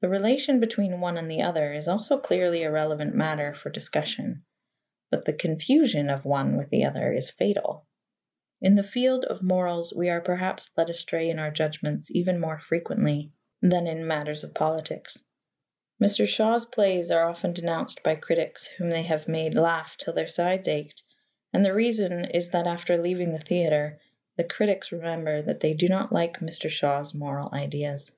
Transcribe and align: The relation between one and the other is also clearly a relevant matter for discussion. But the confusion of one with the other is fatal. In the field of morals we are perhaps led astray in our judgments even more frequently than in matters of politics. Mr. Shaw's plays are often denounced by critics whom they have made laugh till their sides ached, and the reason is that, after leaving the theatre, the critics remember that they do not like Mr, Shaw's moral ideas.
The 0.00 0.08
relation 0.08 0.58
between 0.58 1.00
one 1.02 1.18
and 1.18 1.30
the 1.30 1.42
other 1.42 1.74
is 1.74 1.86
also 1.86 2.16
clearly 2.18 2.62
a 2.62 2.70
relevant 2.72 3.14
matter 3.14 3.52
for 3.52 3.68
discussion. 3.68 4.42
But 5.10 5.26
the 5.26 5.34
confusion 5.34 6.08
of 6.08 6.24
one 6.24 6.56
with 6.56 6.70
the 6.70 6.86
other 6.86 7.12
is 7.12 7.28
fatal. 7.28 7.84
In 8.62 8.74
the 8.74 8.82
field 8.82 9.26
of 9.26 9.42
morals 9.42 9.92
we 9.92 10.08
are 10.08 10.22
perhaps 10.22 10.70
led 10.78 10.88
astray 10.88 11.28
in 11.28 11.38
our 11.38 11.50
judgments 11.50 12.10
even 12.10 12.40
more 12.40 12.58
frequently 12.58 13.30
than 13.60 13.86
in 13.86 14.06
matters 14.06 14.44
of 14.44 14.54
politics. 14.54 15.20
Mr. 16.02 16.26
Shaw's 16.26 16.64
plays 16.64 17.10
are 17.10 17.28
often 17.28 17.52
denounced 17.52 18.02
by 18.02 18.14
critics 18.14 18.66
whom 18.68 18.88
they 18.88 19.02
have 19.02 19.28
made 19.28 19.56
laugh 19.56 19.98
till 19.98 20.14
their 20.14 20.28
sides 20.28 20.66
ached, 20.68 21.02
and 21.52 21.62
the 21.62 21.74
reason 21.74 22.24
is 22.24 22.48
that, 22.52 22.66
after 22.66 22.96
leaving 22.96 23.32
the 23.32 23.38
theatre, 23.38 23.98
the 24.38 24.44
critics 24.44 24.90
remember 24.90 25.42
that 25.42 25.60
they 25.60 25.74
do 25.74 25.86
not 25.86 26.12
like 26.14 26.38
Mr, 26.38 26.70
Shaw's 26.70 27.12
moral 27.12 27.50
ideas. 27.52 28.10